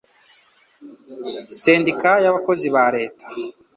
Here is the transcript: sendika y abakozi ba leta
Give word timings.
sendika 1.61 2.11
y 2.23 2.27
abakozi 2.31 2.67
ba 2.75 2.85
leta 2.95 3.25